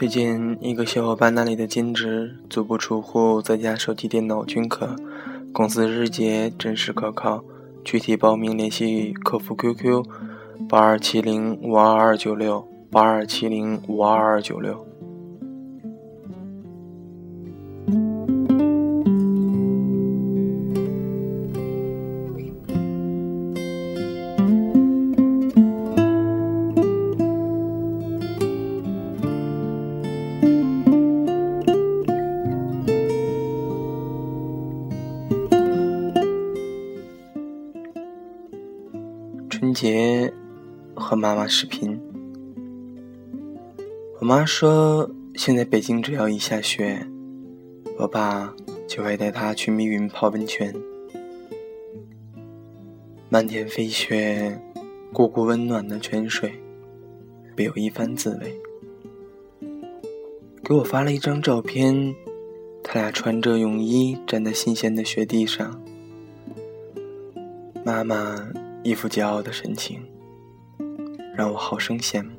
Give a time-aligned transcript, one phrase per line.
[0.00, 4.96] 最近一个小伙伴那里的兼职，足不出户，在家手机电脑均可，
[5.52, 7.44] 公司日结，真实可靠。
[7.84, 10.02] 具体报名联系客服 QQ：
[10.66, 14.89] 八二七零五二二九六八二七零五二二九六。
[41.20, 42.00] 妈妈视频，
[44.18, 47.06] 我妈说现在北京只要一下雪，
[47.98, 48.54] 我爸
[48.88, 50.74] 就会带她去密云泡温泉。
[53.28, 54.58] 漫天飞雪，
[55.12, 56.54] 汩汩温暖的泉水，
[57.54, 58.58] 别有一番滋味。
[60.64, 62.14] 给我发了一张照片，
[62.82, 65.78] 他俩穿着泳衣站在新鲜的雪地上，
[67.84, 68.50] 妈妈。
[68.82, 70.00] 一副骄傲的神情，
[71.40, 72.32] 让我好生羡慕。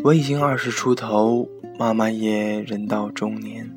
[0.00, 3.74] 我已经二十出头，妈妈也人到中年。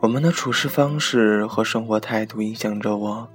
[0.00, 3.28] 我们的处事方式和生活态度影响着我，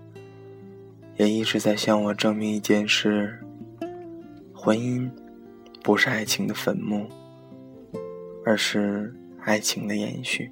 [1.16, 3.40] 也一直在向我证明一件事：
[4.54, 5.10] 婚姻
[5.82, 7.08] 不是爱情的坟墓，
[8.46, 10.52] 而是爱情的延续。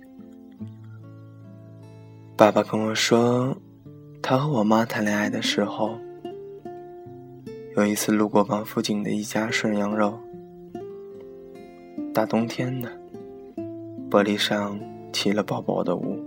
[2.37, 3.53] 爸爸跟我说。
[4.23, 5.97] 他和我妈谈恋爱的时候，
[7.77, 10.19] 有一次路过王府井的一家涮羊肉，
[12.13, 12.91] 大冬天的，
[14.09, 14.77] 玻璃上
[15.13, 16.19] 起了薄薄的雾，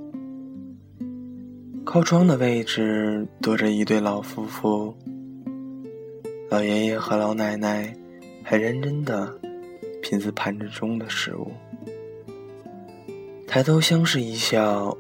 [1.85, 4.95] 靠窗的位置坐着一对老夫妇，
[6.49, 7.95] 老爷爷和老奶奶
[8.43, 9.39] 很认真的
[10.01, 11.53] 品着盘子中的食物，
[13.47, 14.97] 抬头相视一笑，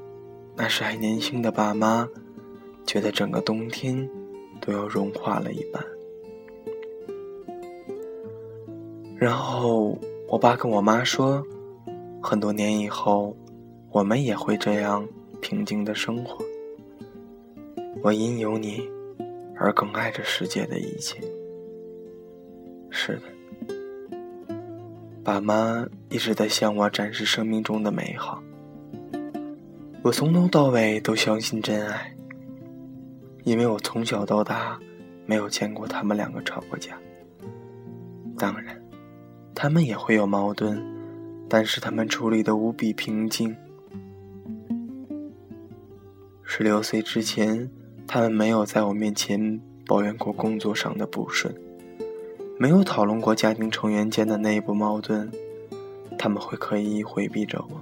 [0.54, 2.06] 那是还年轻的爸妈。
[2.86, 4.06] 觉得整个冬天
[4.60, 5.82] 都要融化了一般。
[9.24, 9.98] 然后
[10.28, 11.42] 我爸跟我妈说，
[12.22, 13.34] 很多年以后，
[13.90, 15.08] 我们也会这样
[15.40, 16.44] 平静的生活。
[18.02, 18.86] 我因有你
[19.56, 21.22] 而更爱这世界的一切。
[22.90, 23.22] 是的，
[25.24, 28.42] 爸妈一直在向我展示生命中的美好。
[30.02, 32.14] 我从头到尾都相信真爱。
[33.44, 34.78] 因为我从小到大
[35.24, 36.98] 没有见过他们两个吵过架。
[38.36, 38.78] 当然，
[39.64, 40.78] 他们也会有矛盾，
[41.48, 43.56] 但是他们处理的无比平静。
[46.42, 47.70] 十六岁之前，
[48.06, 51.54] 他们没有在我面前抱怨过工作上的不顺，
[52.58, 55.32] 没有讨论过家庭成员间的内部矛盾，
[56.18, 57.80] 他们会刻意回避着我。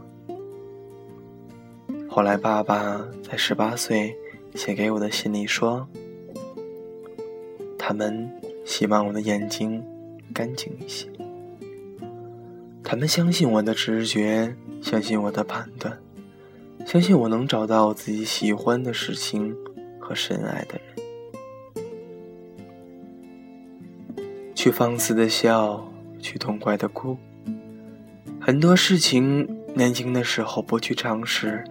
[2.09, 4.17] 后来，爸爸在十八岁。
[4.55, 5.89] 写给我的信里说，
[7.77, 8.31] 他们
[8.65, 9.83] 希望我的眼睛
[10.33, 11.09] 干净一些。
[12.93, 15.99] 他们相信我的直觉，相信我的判断，
[16.85, 19.57] 相信我能找到自己喜欢的事情
[19.99, 20.83] 和深爱的人。
[24.55, 27.17] 去放肆的笑，去痛快的哭。
[28.39, 31.65] 很多事情，年轻的时候不去尝试，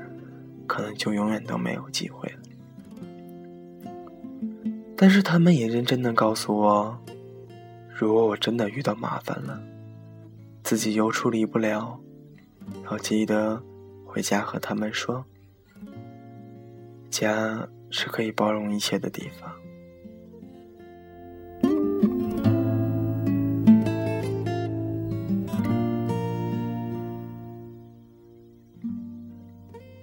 [0.66, 2.40] 可能就永远都没有机会了。
[4.98, 6.98] 但是他们也认真的告诉我，
[7.94, 9.62] 如果我真的遇到麻烦了，
[10.64, 12.00] 自己又处理不了，
[12.90, 13.62] 要记得
[14.06, 15.26] 回家和他们说，
[17.10, 19.52] 家是可以包容一切的地方。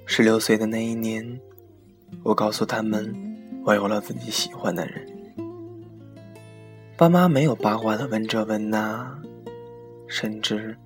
[0.05, 1.41] 十六岁的那一年，
[2.23, 3.27] 我告诉他们。
[3.65, 5.07] 我有了自己喜欢的人，
[6.97, 9.21] 爸妈没有八卦的问这问那，
[10.09, 10.77] 甚至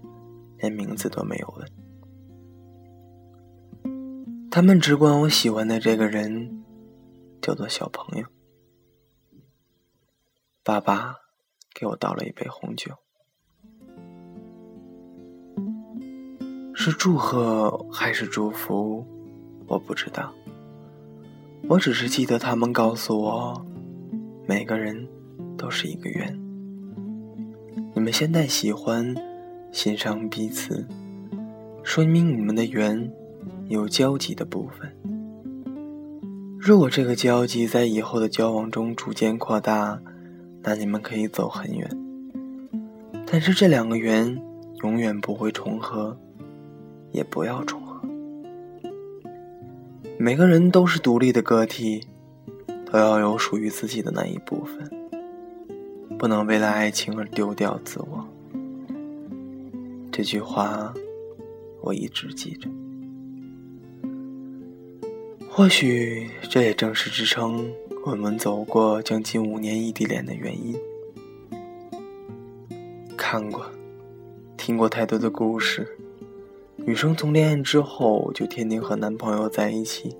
[0.58, 1.66] 连名字都没有问。
[4.50, 6.62] 他们只管我喜欢的这个人
[7.40, 8.26] 叫做小朋友。
[10.62, 11.16] 爸爸
[11.74, 12.92] 给我倒了一杯红酒，
[16.74, 19.06] 是祝贺还是祝福，
[19.66, 20.32] 我不知道。
[21.68, 23.66] 我只是记得他们告诉我，
[24.46, 25.08] 每个人
[25.56, 26.41] 都是一个圆。
[28.02, 29.14] 你们现在喜欢、
[29.70, 30.84] 欣赏彼此，
[31.84, 33.08] 说明你们的缘
[33.68, 34.92] 有交集的部分。
[36.58, 40.00] 如果这个交集在以后的交往中逐渐扩大，
[40.64, 41.88] 那你们可以走很远。
[43.24, 44.36] 但是这两个圆
[44.82, 46.18] 永远不会重合，
[47.12, 48.00] 也不要重合。
[50.18, 52.04] 每个人都是独立的个体，
[52.84, 54.90] 都要有属于自己的那一部分，
[56.22, 58.24] 不能为了爱情而丢掉自我。
[60.12, 60.94] 这句话，
[61.80, 62.68] 我一直记着。
[65.50, 67.68] 或许这也正是支撑
[68.06, 70.76] 我们走过将近五年异地恋的原因。
[73.16, 73.66] 看过、
[74.56, 75.98] 听过太多的故事，
[76.76, 80.16] 女生从恋爱之后就天天和男朋友在一起，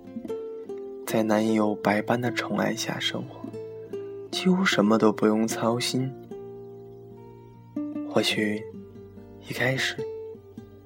[1.06, 3.41] 在男友百般的宠爱下生活，
[4.32, 6.10] 几乎什么都不用操心。
[8.08, 8.60] 或许
[9.48, 9.96] 一开始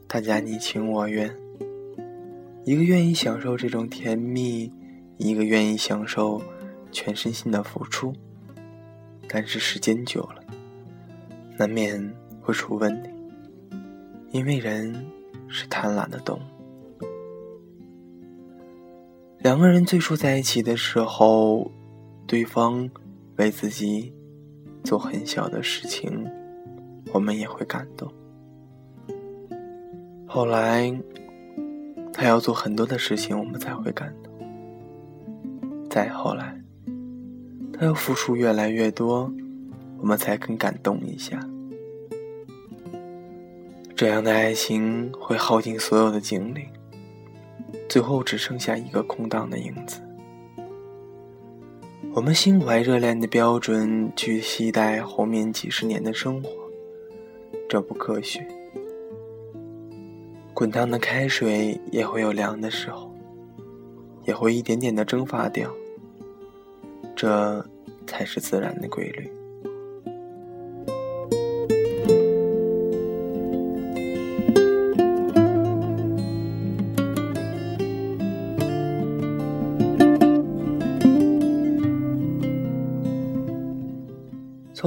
[0.07, 1.35] 大家你情我愿。
[2.65, 4.71] 一个愿意享受这种甜蜜，
[5.17, 6.43] 一个愿意享受
[6.91, 8.13] 全身心的付出，
[9.29, 10.43] 但是时间久了，
[11.57, 12.13] 难免
[12.43, 13.11] 会出问题，
[14.33, 15.07] 因为人
[15.47, 17.07] 是贪婪的动物。
[19.39, 21.71] 两个人最初在一起的时候，
[22.27, 22.91] 对方
[23.39, 24.13] 为自己
[24.85, 26.27] 做很小的事情，
[27.13, 28.13] 我们也会感动。
[30.27, 30.93] 后来。
[32.19, 34.33] 他要做很多的事情，我们才会感动。
[35.91, 36.59] 再后来，
[37.71, 39.31] 他要付出越来越多，
[39.99, 41.39] 我们才肯感动一下。
[43.95, 46.69] 这样的爱情会耗尽所有的精力，
[47.87, 50.01] 最后只剩下一个空荡的影子。
[52.17, 56.49] 我们心怀热恋的标准去期待后面几十年的生活，
[57.69, 58.41] 这不科学。
[60.55, 63.15] 滚烫的开水也会有凉的时候，
[64.25, 65.71] 也会一点点的蒸发掉，
[67.15, 67.63] 这
[68.07, 69.31] 才是自然的规律。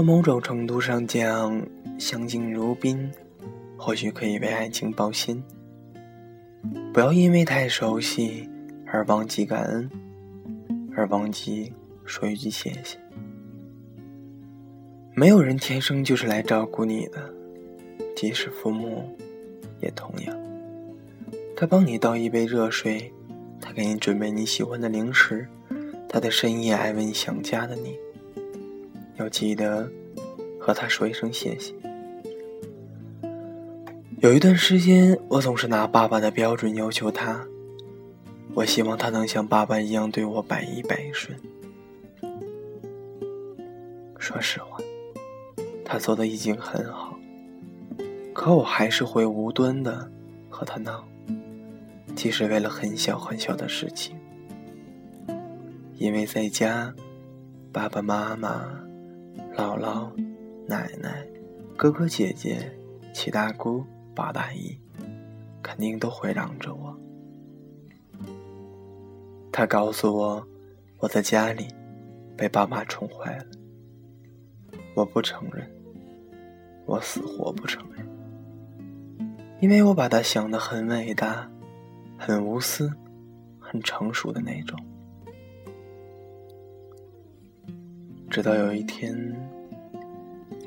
[0.09, 1.61] 某种程度上讲，
[1.99, 3.11] 相敬如宾，
[3.77, 5.39] 或许可以为爱情保鲜。
[6.91, 8.49] 不要因为太熟悉
[8.87, 9.87] 而忘记感恩，
[10.95, 11.71] 而忘记
[12.05, 12.97] 说一句谢谢。
[15.13, 17.31] 没有人天生就是来照顾你的，
[18.15, 19.15] 即使父母，
[19.79, 20.35] 也同样。
[21.55, 23.13] 他帮你倒一杯热水，
[23.61, 25.47] 他给你准备你喜欢的零食，
[26.09, 27.95] 他在深夜爱问想家的你，
[29.17, 29.87] 要记得
[30.69, 31.73] 和他说一声谢谢。
[34.19, 37.43] 有一段时间，我总是拿爸爸的标准要求他。
[38.53, 41.35] 我希望他能像爸爸一样对我百依百顺。
[44.19, 44.77] 说实话，
[45.83, 47.17] 他做的已经很好，
[48.31, 50.07] 可我还是会无端的
[50.51, 51.03] 和他闹，
[52.15, 54.15] 即使为了很小很小的事情。
[55.95, 56.93] 因为在家，
[57.71, 58.69] 爸爸妈妈、
[59.57, 60.09] 姥姥、
[60.69, 61.27] 奶奶、
[61.75, 62.71] 哥哥姐姐、
[63.11, 63.83] 七大姑。
[64.15, 64.77] 八大姨
[65.63, 66.99] 肯定都会让着我。
[69.49, 70.45] 他告诉我，
[70.97, 71.67] 我在家里
[72.35, 73.45] 被爸妈宠坏了。
[74.93, 75.65] 我不承认，
[76.85, 78.05] 我死活不承认，
[79.61, 81.49] 因为我把他想得很伟大、
[82.17, 82.91] 很无私、
[83.57, 84.77] 很成熟的那种。
[88.29, 89.15] 直到有一天，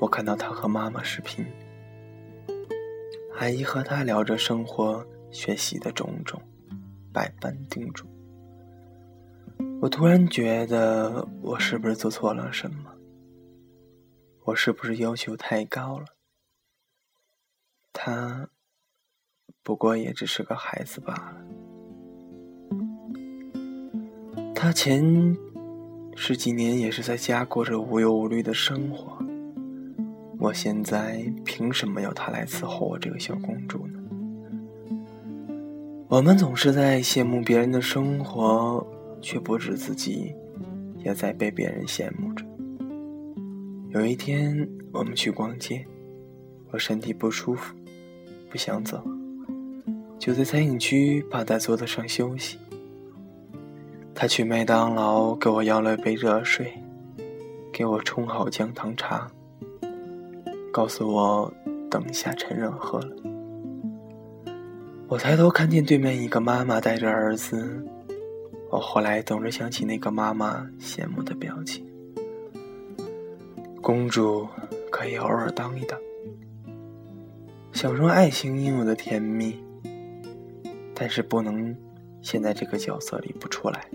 [0.03, 1.47] 我看到他和妈妈视频。
[3.39, 6.43] 阿姨和他聊着生活、学习的种种，
[7.13, 8.05] 百般叮嘱。
[9.81, 12.93] 我突然觉得，我是不是做错了什么？
[14.43, 16.07] 我是不是要求太高了？
[17.93, 18.49] 他
[19.63, 21.37] 不过也只是个孩子罢了。
[24.53, 25.37] 他前
[26.17, 29.17] 十几年也是在家过着无忧无虑的生活。
[30.43, 34.01] 我现在凭什么要他来伺候我这个小公主呢？
[36.09, 38.85] 我们总是在羡慕别人的生活，
[39.21, 40.35] 却不知自己
[41.05, 42.45] 也在被别人羡慕着。
[43.91, 45.87] 有一天，我们去逛街，
[46.73, 47.73] 我身体不舒服，
[48.51, 49.01] 不想走，
[50.19, 52.59] 就在餐饮区趴在桌子上休息。
[54.13, 56.73] 他去麦当劳给我要了一杯热水，
[57.73, 59.31] 给我冲好姜糖茶。
[60.73, 61.53] 告诉我，
[61.91, 63.15] 等一下，陈忍喝了。
[65.07, 67.85] 我抬头看见对面一个妈妈带着儿子，
[68.71, 71.87] 我后来总是想起那个妈妈羡慕的表情。
[73.83, 74.49] 公主
[74.91, 76.01] 可以偶尔当一当，
[77.73, 79.63] 享受爱情应有的甜蜜，
[80.95, 81.77] 但是不能
[82.23, 83.87] 陷在这个角色里不出来。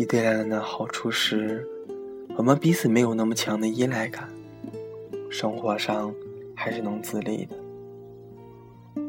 [0.00, 1.64] 异地恋的好处是，
[2.36, 4.28] 我们彼此没有那么强的依赖感，
[5.30, 6.14] 生活上
[6.54, 7.56] 还是能自立的。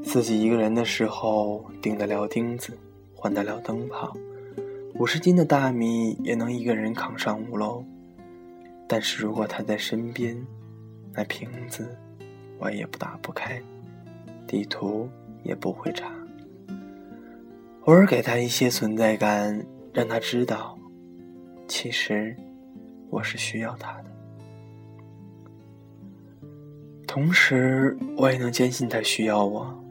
[0.04, 2.78] 自己一个人的时候，顶得了钉子，
[3.14, 4.16] 换得了灯泡，
[4.96, 7.84] 五十斤的大米也能一个人扛上五楼。
[8.88, 10.36] 但是如果他在身边，
[11.14, 11.96] 那瓶子
[12.60, 13.62] 我也不打不开，
[14.48, 15.10] 地图
[15.44, 16.12] 也不会查。
[17.86, 20.78] 偶尔给他一些存在感，让他知道。
[21.68, 22.36] 其实，
[23.10, 24.09] 我是需要他的。
[27.10, 29.84] 同时，我也能坚信他需要我。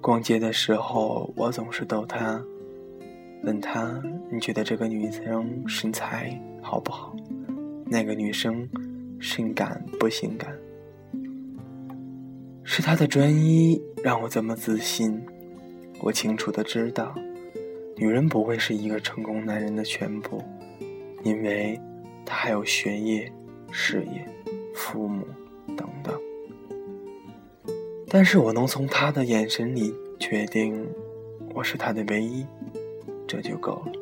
[0.00, 2.40] 逛街的时候，我总是逗他，
[3.42, 4.00] 问他
[4.30, 7.16] ：“你觉得这个女生身材好不好？
[7.84, 8.68] 那个女生
[9.20, 10.56] 性感不性感？”
[12.62, 15.20] 是他的专一让我这么自信。
[15.98, 17.12] 我清楚的知道。
[17.96, 20.40] 女人不会是一个成功男人的全部，
[21.24, 21.76] 因为
[22.24, 23.32] 她还有学业、
[23.72, 24.24] 事业、
[24.72, 25.26] 父母
[25.78, 26.14] 等等。
[28.08, 30.86] 但是我能从他的眼神里确定
[31.54, 32.44] 我是他的唯一，
[33.26, 33.92] 这就够了。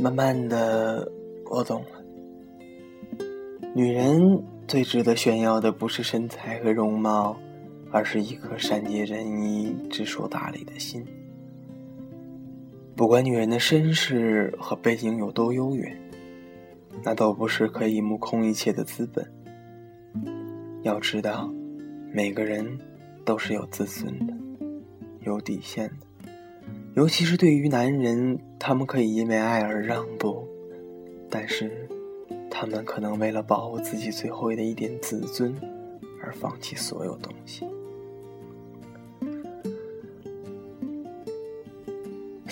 [0.00, 1.12] 慢慢的，
[1.50, 2.02] 我懂了，
[3.74, 4.42] 女人。
[4.68, 7.38] 最值得炫耀的不是身材和容貌，
[7.92, 11.06] 而是一颗善解人意、知书达理的心。
[12.96, 15.94] 不管女人的身世和背景有多悠远，
[17.04, 19.30] 那都不是可以目空一切的资本。
[20.82, 21.52] 要知道，
[22.10, 22.66] 每个人
[23.22, 24.34] 都是有自尊的，
[25.20, 26.30] 有底线的。
[26.94, 30.48] 尤其是对于男人，他们可以因为爱而让步，
[31.30, 31.70] 但是。
[32.48, 35.54] 他们可能为了保护自己最后的一点自尊，
[36.22, 37.66] 而放弃所有东西。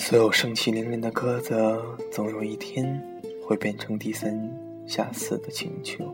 [0.05, 1.57] 所有盛气凌人的鸽子，
[2.13, 3.03] 总有一天
[3.43, 4.39] 会变成低三
[4.87, 6.05] 下四的请求。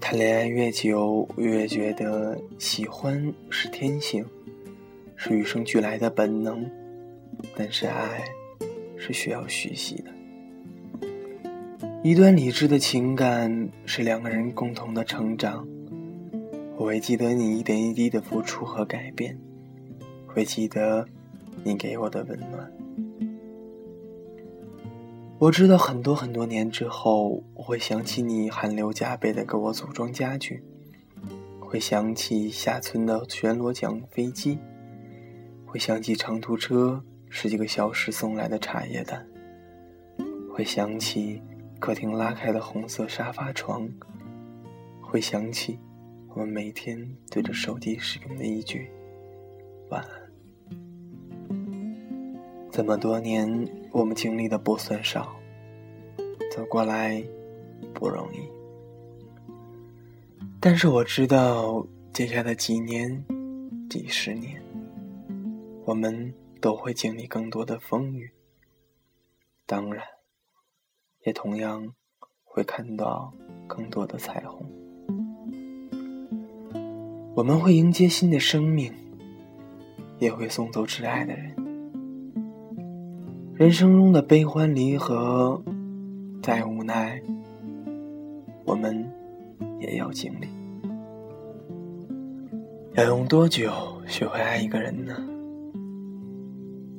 [0.00, 4.24] 谈恋爱越久，越觉得喜欢是天性，
[5.16, 6.64] 是与生俱来的本能，
[7.54, 8.24] 但是爱
[8.96, 11.08] 是需要学习的。
[12.02, 15.68] 一段理智的情感是两个人共同的成长。
[16.78, 19.38] 我会记得你一点一滴的付出和改变，
[20.26, 21.06] 会记得
[21.64, 22.72] 你给我的温暖。
[25.38, 30.62] 我知道很多很多年之后，我会想起你汗流浃背的给我组装家具，
[31.60, 34.58] 会想起下村的全螺桨飞机，
[35.66, 39.26] 会想起长途车十几个小时送来的茶叶蛋，
[40.52, 41.40] 会想起。
[41.80, 43.88] 客厅拉开的红色沙发床，
[45.00, 45.78] 会想起
[46.30, 48.90] 我们每天对着手机使用的一句
[49.88, 50.10] “晚安”。
[52.78, 55.34] 这么多年，我们经历的不算少，
[56.52, 57.20] 走过来
[57.92, 58.38] 不容易。
[60.60, 63.24] 但是我知道，接下来几年、
[63.90, 64.62] 几十年，
[65.86, 68.30] 我们都会经历更多的风雨。
[69.66, 70.04] 当然。
[71.24, 71.92] 也同样
[72.44, 73.34] 会看到
[73.66, 74.64] 更多的彩虹。
[77.34, 78.94] 我们会迎接新的生命，
[80.20, 81.67] 也会送走挚爱的人。
[83.58, 85.60] 人生中的悲欢离合，
[86.40, 87.20] 再无奈，
[88.64, 89.04] 我们
[89.80, 90.46] 也要经历。
[92.94, 93.72] 要用多久
[94.06, 95.12] 学会爱一个人呢？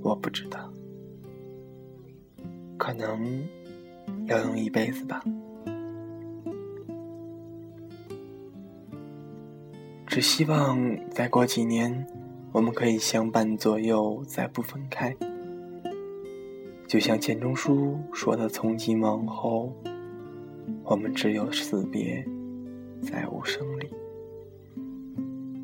[0.01, 0.69] 我不知道，
[2.77, 3.41] 可能。
[4.25, 5.23] 要用一辈子吧，
[10.05, 10.77] 只希望
[11.09, 12.05] 再过几年，
[12.51, 15.15] 我们可以相伴左右，再不分开。
[16.89, 19.71] 就像钱钟书说的：“从今往后，
[20.83, 22.25] 我们只有死别，
[22.99, 23.87] 再无生离。”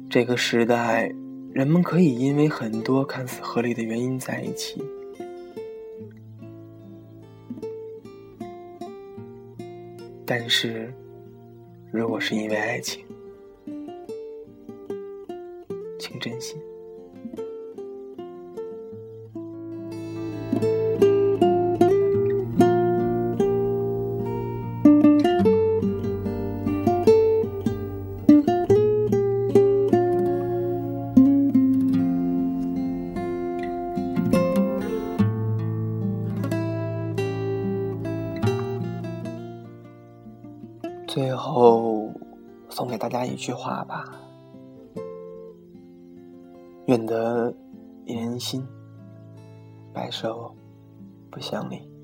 [0.08, 1.12] 这个时代，
[1.52, 4.86] 人们可以因为很多看似合理的原因在一起。
[10.28, 10.94] 但是，
[11.92, 13.04] 如果是因为爱情，
[15.98, 16.56] 请珍惜。
[41.16, 42.12] 最后
[42.68, 44.04] 送给大家一句话吧：
[46.88, 47.54] 愿得
[48.04, 48.62] 一人心，
[49.94, 50.54] 白首
[51.32, 51.95] 不相离。